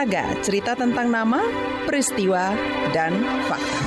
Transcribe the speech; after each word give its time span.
Saga, 0.00 0.32
cerita 0.40 0.72
tentang 0.72 1.12
nama, 1.12 1.44
peristiwa, 1.84 2.56
dan 2.88 3.20
fakta. 3.44 3.80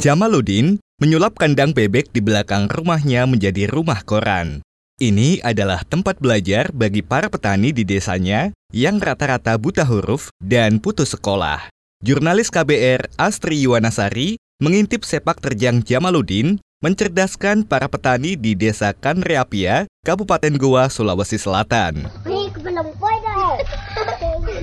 Jamaluddin 0.00 0.80
menyulap 1.04 1.36
kandang 1.36 1.76
bebek 1.76 2.08
di 2.16 2.24
belakang 2.24 2.64
rumahnya 2.72 3.28
menjadi 3.28 3.68
rumah 3.68 4.00
koran. 4.08 4.64
Ini 4.96 5.44
adalah 5.44 5.84
tempat 5.84 6.16
belajar 6.16 6.72
bagi 6.72 7.04
para 7.04 7.28
petani 7.28 7.76
di 7.76 7.84
desanya 7.84 8.56
yang 8.72 9.04
rata-rata 9.04 9.60
buta 9.60 9.84
huruf 9.84 10.32
dan 10.40 10.80
putus 10.80 11.12
sekolah. 11.12 11.68
Jurnalis 12.00 12.48
KBR 12.48 13.20
Astri 13.20 13.68
Yuwanasari 13.68 14.40
mengintip 14.64 15.04
sepak 15.04 15.44
terjang 15.44 15.84
Jamaluddin 15.84 16.56
mencerdaskan 16.80 17.68
para 17.68 17.92
petani 17.92 18.40
di 18.40 18.56
Desa 18.56 18.96
Kanreapia, 18.96 19.84
Kabupaten 20.00 20.56
Goa, 20.56 20.88
Sulawesi 20.88 21.36
Selatan. 21.36 22.08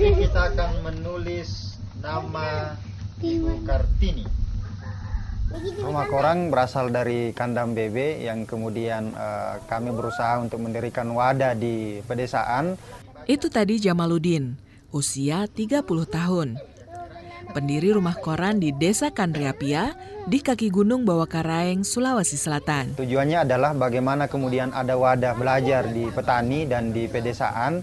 Kita 0.02 0.40
akan 0.50 0.72
menulis 0.82 1.78
nama 2.02 2.74
Ibu 3.22 3.62
Kartini. 3.62 4.26
Rumah 5.78 6.06
Korang 6.10 6.50
berasal 6.50 6.90
dari 6.90 7.30
kandang 7.30 7.78
bebe 7.78 8.18
yang 8.26 8.42
kemudian 8.50 9.14
uh, 9.14 9.62
kami 9.70 9.94
berusaha 9.94 10.42
untuk 10.42 10.58
mendirikan 10.58 11.06
wadah 11.14 11.54
di 11.54 12.02
pedesaan. 12.02 12.74
Itu 13.30 13.46
tadi 13.46 13.78
Jamaluddin, 13.78 14.58
usia 14.90 15.46
30 15.46 15.86
tahun 16.10 16.58
pendiri 17.52 17.92
rumah 17.92 18.16
koran 18.18 18.60
di 18.60 18.70
Desa 18.74 19.08
Kanriapia 19.08 19.96
di 20.28 20.44
kaki 20.44 20.68
Gunung 20.68 21.08
Bawakaraeng, 21.08 21.82
Sulawesi 21.82 22.36
Selatan. 22.36 22.96
Tujuannya 23.00 23.48
adalah 23.48 23.72
bagaimana 23.72 24.28
kemudian 24.28 24.70
ada 24.76 24.94
wadah 25.00 25.32
belajar 25.32 25.88
di 25.88 26.04
petani 26.12 26.68
dan 26.68 26.92
di 26.92 27.08
pedesaan. 27.08 27.80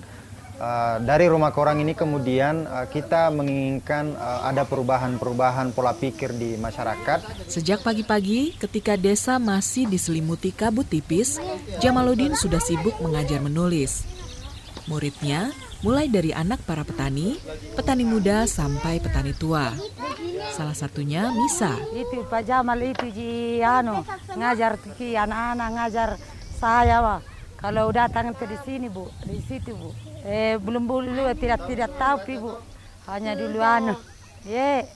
Uh, 0.56 1.04
dari 1.04 1.28
rumah 1.28 1.52
koran 1.52 1.84
ini 1.84 1.92
kemudian 1.92 2.64
uh, 2.64 2.88
kita 2.88 3.28
menginginkan 3.28 4.16
uh, 4.16 4.48
ada 4.48 4.64
perubahan-perubahan 4.64 5.76
pola 5.76 5.92
pikir 5.92 6.32
di 6.32 6.56
masyarakat. 6.56 7.52
Sejak 7.52 7.84
pagi-pagi 7.84 8.56
ketika 8.56 8.96
desa 8.96 9.36
masih 9.36 9.84
diselimuti 9.84 10.56
kabut 10.56 10.88
tipis, 10.88 11.44
Jamaluddin 11.84 12.40
sudah 12.40 12.64
sibuk 12.64 12.96
mengajar 13.04 13.44
menulis. 13.44 14.08
Muridnya 14.88 15.52
mulai 15.86 16.10
dari 16.10 16.34
anak 16.34 16.66
para 16.66 16.82
petani, 16.82 17.38
petani 17.78 18.02
muda 18.02 18.50
sampai 18.50 18.98
petani 18.98 19.38
tua. 19.38 19.70
Salah 20.58 20.74
satunya 20.74 21.30
Misa. 21.30 21.78
Itu 21.94 22.26
Pak 22.26 22.42
Jamal 22.42 22.82
itu 22.82 23.06
ji 23.14 23.62
anu 23.62 24.02
ngajar 24.34 24.82
ki 24.98 25.14
anak-anak 25.14 25.70
ngajar 25.78 26.10
saya 26.58 27.06
Pak. 27.06 27.20
Kalau 27.62 27.94
datang 27.94 28.34
ke 28.34 28.50
di 28.50 28.58
sini 28.66 28.90
Bu, 28.90 29.06
di 29.30 29.38
situ 29.46 29.78
Bu. 29.78 29.94
Eh 30.26 30.58
belum 30.58 30.90
dulu 30.90 31.30
tidak 31.38 31.70
tidak 31.70 31.94
tahu 32.02 32.18
pi 32.26 32.34
Bu. 32.42 32.58
Hanya 33.06 33.38
dulu 33.38 33.62
anu. 33.62 33.94
Ye. 34.42 34.90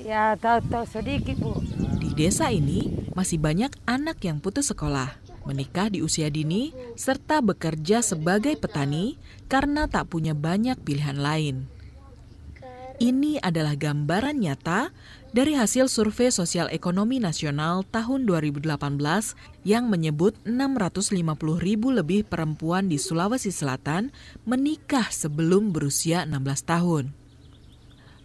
Ya 0.00 0.40
tahu-tahu 0.40 0.88
sedikit 0.88 1.36
Bu. 1.36 1.52
Di 2.00 2.16
desa 2.16 2.48
ini 2.48 3.12
masih 3.12 3.36
banyak 3.36 3.76
anak 3.84 4.24
yang 4.24 4.40
putus 4.40 4.72
sekolah 4.72 5.23
menikah 5.44 5.92
di 5.92 6.00
usia 6.00 6.28
dini, 6.32 6.72
serta 6.96 7.40
bekerja 7.40 8.00
sebagai 8.00 8.56
petani 8.56 9.16
karena 9.48 9.88
tak 9.88 10.12
punya 10.12 10.32
banyak 10.32 10.76
pilihan 10.82 11.20
lain. 11.20 11.68
Ini 12.94 13.42
adalah 13.42 13.74
gambaran 13.74 14.38
nyata 14.38 14.94
dari 15.34 15.58
hasil 15.58 15.90
survei 15.90 16.30
sosial 16.30 16.70
ekonomi 16.70 17.18
nasional 17.18 17.82
tahun 17.90 18.22
2018 18.22 18.70
yang 19.66 19.90
menyebut 19.90 20.38
650 20.46 21.18
ribu 21.58 21.90
lebih 21.90 22.22
perempuan 22.22 22.86
di 22.86 23.02
Sulawesi 23.02 23.50
Selatan 23.50 24.14
menikah 24.46 25.10
sebelum 25.10 25.74
berusia 25.74 26.22
16 26.22 26.70
tahun. 26.70 27.04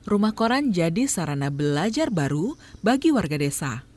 Rumah 0.06 0.34
koran 0.38 0.69
jadi 0.69 1.09
sarana 1.09 1.50
belajar 1.50 2.13
baru 2.13 2.53
bagi 2.85 3.09
warga 3.09 3.41
desa. 3.41 3.88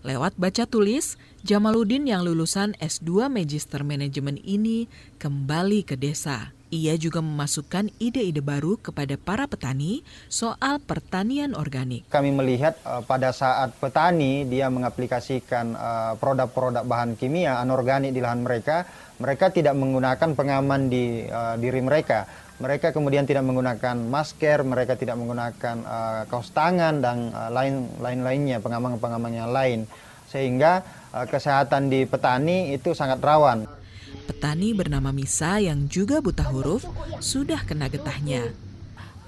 Lewat 0.00 0.32
baca 0.40 0.64
tulis, 0.64 1.20
Jamaluddin 1.44 2.08
yang 2.08 2.24
lulusan 2.24 2.72
S2 2.80 3.28
Magister 3.28 3.84
Manajemen 3.84 4.40
ini 4.40 4.88
kembali 5.20 5.84
ke 5.84 6.00
desa. 6.00 6.56
Ia 6.70 6.94
juga 6.94 7.18
memasukkan 7.18 7.90
ide-ide 7.98 8.38
baru 8.38 8.78
kepada 8.78 9.18
para 9.18 9.50
petani 9.50 10.06
soal 10.30 10.78
pertanian 10.78 11.58
organik. 11.58 12.06
Kami 12.06 12.30
melihat 12.30 12.78
uh, 12.86 13.02
pada 13.02 13.34
saat 13.34 13.74
petani 13.82 14.46
dia 14.46 14.70
mengaplikasikan 14.70 15.74
uh, 15.74 16.14
produk-produk 16.22 16.86
bahan 16.86 17.18
kimia 17.18 17.58
anorganik 17.58 18.14
di 18.14 18.22
lahan 18.22 18.46
mereka, 18.46 18.86
mereka 19.18 19.50
tidak 19.50 19.74
menggunakan 19.74 20.30
pengaman 20.38 20.86
di 20.86 21.26
uh, 21.26 21.58
diri 21.58 21.82
mereka. 21.82 22.30
Mereka 22.62 22.94
kemudian 22.94 23.26
tidak 23.26 23.42
menggunakan 23.50 23.98
masker, 24.06 24.62
mereka 24.62 24.94
tidak 24.94 25.18
menggunakan 25.18 25.76
uh, 25.82 26.22
kaos 26.30 26.54
tangan 26.54 27.02
dan 27.02 27.34
uh, 27.34 27.50
lain 27.50 27.90
lain 27.98 28.22
lainnya 28.22 28.62
pengaman-pengaman 28.62 29.32
yang 29.34 29.50
lain, 29.50 29.90
sehingga 30.30 30.86
uh, 31.10 31.26
kesehatan 31.26 31.90
di 31.90 32.06
petani 32.06 32.78
itu 32.78 32.94
sangat 32.94 33.18
rawan. 33.18 33.79
Petani 34.24 34.76
bernama 34.76 35.12
Misa 35.12 35.60
yang 35.60 35.88
juga 35.88 36.20
buta 36.20 36.44
huruf 36.48 36.84
sudah 37.20 37.62
kena 37.64 37.88
getahnya. 37.88 38.52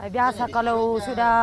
Biasa 0.02 0.50
kalau 0.50 0.98
sudah 0.98 1.34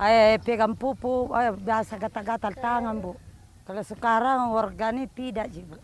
eh, 0.00 0.40
pegang 0.42 0.74
pupuk, 0.74 1.30
eh, 1.38 1.54
biasa 1.54 2.00
gatal-gatal 2.00 2.52
tangan 2.58 2.96
bu. 2.98 3.14
Kalau 3.62 3.82
sekarang 3.86 4.50
organik 4.50 5.14
tidak 5.14 5.46
bu. 5.54 5.78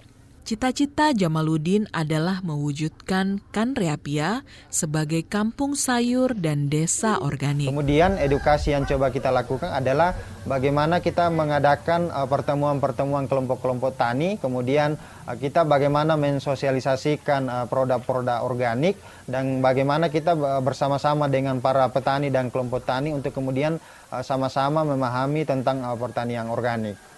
Cita-cita 0.46 1.10
Jamaluddin 1.10 1.90
adalah 1.90 2.38
mewujudkan 2.38 3.42
Kanreapia 3.50 4.46
sebagai 4.70 5.26
kampung 5.26 5.74
sayur 5.74 6.38
dan 6.38 6.70
desa 6.70 7.18
organik. 7.18 7.66
Kemudian 7.66 8.14
edukasi 8.14 8.70
yang 8.70 8.86
coba 8.86 9.10
kita 9.10 9.34
lakukan 9.34 9.74
adalah 9.74 10.14
bagaimana 10.46 11.02
kita 11.02 11.34
mengadakan 11.34 12.14
uh, 12.14 12.30
pertemuan-pertemuan 12.30 13.26
kelompok-kelompok 13.26 13.98
tani, 13.98 14.38
kemudian 14.38 14.94
uh, 15.26 15.34
kita 15.34 15.66
bagaimana 15.66 16.14
mensosialisasikan 16.14 17.42
uh, 17.50 17.66
produk-produk 17.66 18.46
organik 18.46 19.02
dan 19.26 19.58
bagaimana 19.58 20.14
kita 20.14 20.62
bersama-sama 20.62 21.26
dengan 21.26 21.58
para 21.58 21.90
petani 21.90 22.30
dan 22.30 22.54
kelompok 22.54 22.86
tani 22.86 23.10
untuk 23.10 23.34
kemudian 23.34 23.82
sama-sama 24.22 24.86
memahami 24.86 25.42
tentang 25.42 25.82
pertanian 25.98 26.46
organik. 26.46 27.15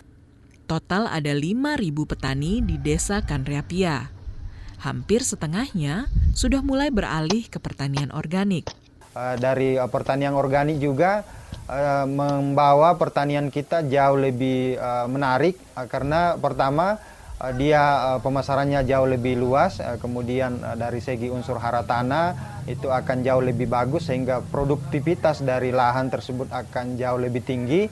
Total 0.68 1.08
ada 1.08 1.32
5.000 1.32 1.80
petani 2.04 2.60
di 2.60 2.76
desa 2.76 3.24
Kanreapia. 3.24 4.12
Hampir 4.84 5.24
setengahnya 5.24 6.12
sudah 6.36 6.60
mulai 6.60 6.92
beralih 6.92 7.48
ke 7.48 7.56
pertanian 7.56 8.12
organik. 8.12 8.68
Eh, 9.16 9.36
dari 9.40 9.80
eh, 9.80 9.88
pertanian 9.88 10.36
organik 10.36 10.76
juga 10.76 11.24
eh, 11.72 12.04
membawa 12.04 13.00
pertanian 13.00 13.48
kita 13.48 13.80
jauh 13.88 14.20
lebih 14.20 14.76
menarik 15.08 15.56
karena 15.88 16.36
pertama 16.36 17.00
dia 17.56 18.18
pemasarannya 18.20 18.84
jauh 18.84 19.08
lebih 19.08 19.40
luas, 19.40 19.78
kemudian 20.02 20.58
dari 20.74 20.98
segi 20.98 21.30
unsur 21.30 21.56
hara 21.62 21.86
tanah 21.86 22.60
itu 22.68 22.90
akan 22.92 23.22
jauh 23.24 23.40
lebih 23.40 23.70
bagus 23.70 24.10
sehingga 24.10 24.42
produktivitas 24.42 25.40
dari 25.46 25.72
lahan 25.72 26.10
tersebut 26.10 26.50
akan 26.50 26.98
jauh 26.98 27.16
lebih 27.16 27.46
tinggi 27.46 27.86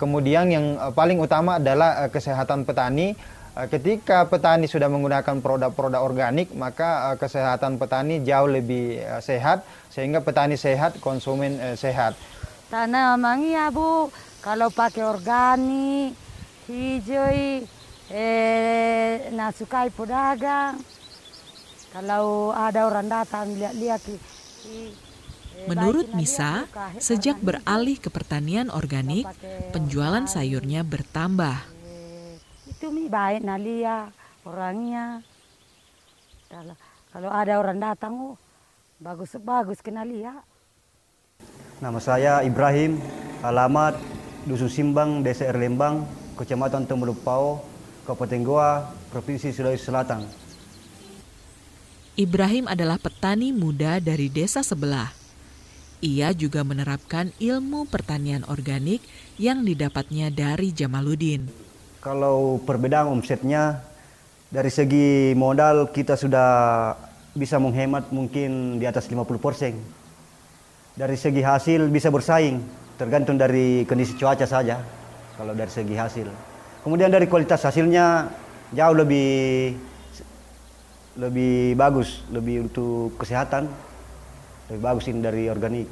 kemudian 0.00 0.48
yang 0.48 0.76
eh, 0.80 0.92
paling 0.92 1.20
utama 1.20 1.60
adalah 1.60 2.06
eh, 2.06 2.10
kesehatan 2.12 2.64
petani. 2.64 3.16
Ketika 3.56 4.28
petani 4.28 4.68
sudah 4.68 4.84
menggunakan 4.92 5.40
produk-produk 5.40 6.04
organik, 6.04 6.52
maka 6.52 7.16
kesehatan 7.16 7.80
petani 7.80 8.20
jauh 8.20 8.44
lebih 8.44 9.00
sehat, 9.24 9.64
sehingga 9.88 10.20
petani 10.20 10.60
sehat, 10.60 11.00
konsumen 11.00 11.56
sehat. 11.72 12.20
Tanamannya 12.68 13.72
Bu, 13.72 14.12
kalau 14.44 14.68
pakai 14.68 15.08
organik, 15.08 16.12
hijau, 16.68 17.64
eh, 18.12 19.32
nasukai 19.32 19.88
pedagang. 19.88 20.76
Kalau 21.96 22.52
ada 22.52 22.92
orang 22.92 23.08
datang 23.08 23.56
lihat-lihat, 23.56 24.04
Menurut 25.64 26.12
Misa, 26.12 26.68
sejak 27.00 27.40
beralih 27.40 27.96
ke 27.96 28.12
pertanian 28.12 28.68
organik, 28.68 29.24
penjualan 29.72 30.28
sayurnya 30.28 30.84
bertambah. 30.84 31.56
Itu 32.68 32.92
mi 32.92 33.08
baik 33.08 33.40
nalia 33.40 34.12
orangnya. 34.44 35.24
Kalau 37.08 37.32
ada 37.32 37.56
orang 37.56 37.80
datang, 37.80 38.12
oh 38.20 38.36
bagus-bagus 39.00 39.80
kenal 39.80 40.04
ya. 40.12 40.36
Nama 41.80 42.00
saya 42.00 42.44
Ibrahim, 42.44 43.00
alamat 43.40 43.96
Dusun 44.44 44.68
Simbang, 44.68 45.24
Desa 45.24 45.48
Erlembang, 45.48 46.04
Kecamatan 46.36 46.84
Temulupau, 46.84 47.64
Kabupaten 48.04 48.40
Goa, 48.44 48.72
Provinsi 49.08 49.56
Sulawesi 49.56 49.88
Selatan. 49.88 50.20
Ibrahim 52.16 52.68
adalah 52.68 52.96
petani 52.96 53.52
muda 53.52 54.00
dari 54.00 54.32
desa 54.32 54.60
sebelah. 54.64 55.15
Ia 56.04 56.36
juga 56.36 56.60
menerapkan 56.60 57.32
ilmu 57.40 57.88
pertanian 57.88 58.44
organik 58.52 59.00
yang 59.40 59.64
didapatnya 59.64 60.28
dari 60.28 60.68
Jamaluddin. 60.76 61.48
Kalau 62.04 62.60
perbedaan 62.60 63.08
omsetnya 63.16 63.80
Dari 64.46 64.70
segi 64.70 65.34
modal 65.34 65.90
kita 65.90 66.14
sudah 66.14 66.94
bisa 67.34 67.58
menghemat 67.58 68.14
mungkin 68.14 68.78
di 68.78 68.86
atas 68.86 69.10
50 69.10 69.42
persen. 69.42 69.74
Dari 70.94 71.18
segi 71.18 71.42
hasil 71.42 71.90
bisa 71.90 72.14
bersaing, 72.14 72.62
tergantung 72.94 73.34
dari 73.34 73.82
kondisi 73.90 74.14
cuaca 74.14 74.46
saja. 74.46 74.78
Kalau 75.34 75.50
dari 75.50 75.68
segi 75.68 75.98
hasil. 75.98 76.30
Kemudian 76.86 77.10
dari 77.10 77.26
kualitas 77.26 77.66
hasilnya 77.66 78.30
jauh 78.70 78.96
lebih 78.96 79.74
lebih 81.18 81.74
bagus, 81.74 82.22
lebih 82.30 82.70
untuk 82.70 83.18
kesehatan, 83.18 83.66
lebih 84.70 84.82
bagus 84.82 85.06
ini 85.06 85.20
dari 85.22 85.46
organik. 85.46 85.88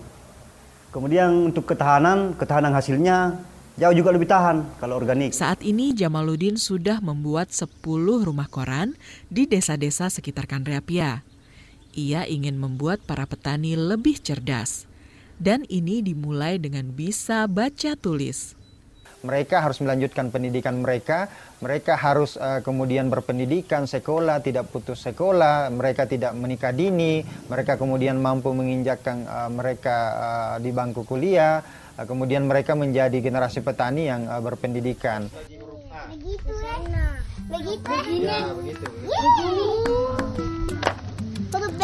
Kemudian 0.90 1.50
untuk 1.50 1.66
ketahanan, 1.66 2.38
ketahanan 2.38 2.70
hasilnya 2.70 3.38
jauh 3.74 3.94
juga 3.94 4.14
lebih 4.14 4.30
tahan 4.30 4.78
kalau 4.78 4.94
organik. 4.94 5.34
Saat 5.34 5.66
ini 5.66 5.90
Jamaluddin 5.90 6.54
sudah 6.54 7.02
membuat 7.02 7.50
10 7.50 7.82
rumah 8.22 8.46
koran 8.46 8.94
di 9.26 9.50
desa-desa 9.50 10.06
sekitar 10.06 10.46
Kandreapia. 10.46 11.26
Ia 11.94 12.26
ingin 12.26 12.58
membuat 12.58 13.02
para 13.02 13.26
petani 13.26 13.74
lebih 13.74 14.18
cerdas. 14.22 14.86
Dan 15.34 15.66
ini 15.66 15.98
dimulai 15.98 16.62
dengan 16.62 16.94
bisa 16.94 17.50
baca 17.50 17.98
tulis 17.98 18.54
mereka 19.24 19.64
harus 19.64 19.80
melanjutkan 19.80 20.28
pendidikan 20.28 20.76
mereka, 20.84 21.32
mereka 21.64 21.96
harus 21.96 22.36
uh, 22.36 22.60
kemudian 22.60 23.08
berpendidikan 23.08 23.88
sekolah, 23.88 24.44
tidak 24.44 24.68
putus 24.68 25.00
sekolah, 25.00 25.72
mereka 25.72 26.04
tidak 26.04 26.36
menikah 26.36 26.76
dini, 26.76 27.24
mereka 27.48 27.80
kemudian 27.80 28.20
mampu 28.20 28.52
menginjakkan 28.52 29.24
uh, 29.24 29.50
mereka 29.50 29.96
uh, 30.14 30.56
di 30.60 30.70
bangku 30.70 31.08
kuliah, 31.08 31.64
uh, 31.96 32.04
kemudian 32.04 32.44
mereka 32.44 32.76
menjadi 32.76 33.16
generasi 33.24 33.64
petani 33.64 34.12
yang 34.12 34.28
uh, 34.28 34.44
berpendidikan. 34.44 35.32
Begitu, 35.32 36.52
begitu. 37.48 37.92
Ya, 38.20 38.52
begitu. 38.52 38.84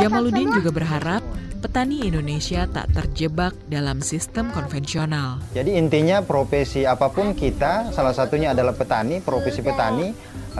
Jamaluddin 0.01 0.49
juga 0.57 0.71
berharap 0.73 1.23
petani 1.61 2.09
Indonesia 2.09 2.65
tak 2.65 2.89
terjebak 2.97 3.53
dalam 3.69 4.01
sistem 4.01 4.49
konvensional. 4.49 5.45
Jadi 5.53 5.77
intinya 5.77 6.25
profesi 6.25 6.89
apa 6.89 7.13
pun 7.13 7.37
kita, 7.37 7.93
salah 7.93 8.17
satunya 8.17 8.57
adalah 8.57 8.73
petani, 8.73 9.21
profesi 9.21 9.61
petani, 9.61 10.11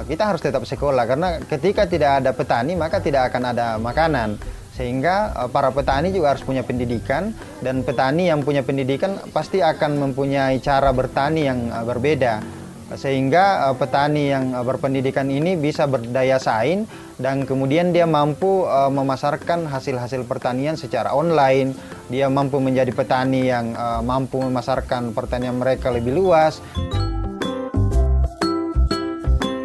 kita 0.05 0.23
harus 0.29 0.45
tetap 0.45 0.63
sekolah 0.69 1.09
karena 1.09 1.41
ketika 1.49 1.89
tidak 1.89 2.21
ada 2.23 2.31
petani 2.37 2.77
maka 2.77 3.01
tidak 3.01 3.33
akan 3.33 3.57
ada 3.57 3.81
makanan. 3.81 4.37
Sehingga 4.77 5.35
eh, 5.35 5.49
para 5.51 5.73
petani 5.73 6.13
juga 6.13 6.37
harus 6.37 6.45
punya 6.45 6.63
pendidikan 6.63 7.33
dan 7.65 7.83
petani 7.83 8.29
yang 8.29 8.45
punya 8.45 8.61
pendidikan 8.63 9.19
pasti 9.33 9.65
akan 9.65 9.99
mempunyai 9.99 10.61
cara 10.61 10.93
bertani 10.93 11.49
yang 11.49 11.73
eh, 11.73 11.85
berbeda 11.85 12.60
sehingga 12.99 13.71
uh, 13.71 13.75
petani 13.79 14.33
yang 14.33 14.55
uh, 14.55 14.67
berpendidikan 14.67 15.31
ini 15.31 15.55
bisa 15.55 15.87
berdaya 15.87 16.41
saing 16.43 16.87
dan 17.21 17.47
kemudian 17.47 17.95
dia 17.95 18.09
mampu 18.09 18.67
uh, 18.67 18.91
memasarkan 18.91 19.69
hasil-hasil 19.69 20.27
pertanian 20.27 20.75
secara 20.75 21.15
online 21.15 21.77
dia 22.11 22.27
mampu 22.27 22.59
menjadi 22.59 22.91
petani 22.91 23.47
yang 23.47 23.77
uh, 23.79 24.03
mampu 24.03 24.43
memasarkan 24.43 25.15
pertanian 25.15 25.59
mereka 25.61 25.93
lebih 25.95 26.17
luas 26.17 26.59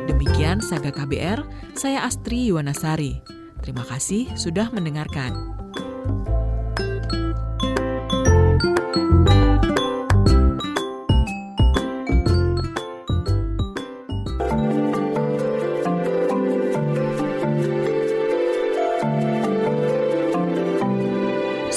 Demikian 0.05 0.59
Saga 0.59 0.91
KBR, 0.91 1.47
saya 1.79 2.03
Astri 2.03 2.51
Yuwanasari. 2.51 3.23
Terima 3.63 3.87
kasih 3.87 4.29
sudah 4.35 4.67
mendengarkan. 4.69 5.55